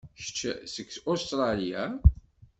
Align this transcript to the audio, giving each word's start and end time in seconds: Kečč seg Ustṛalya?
Kečč 0.19 0.39
seg 0.73 0.87
Ustṛalya? 1.11 1.83